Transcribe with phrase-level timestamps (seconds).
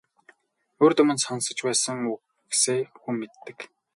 [0.83, 3.57] Урьд өмнө нь сонсож байсан үгсээ хүн мэддэг.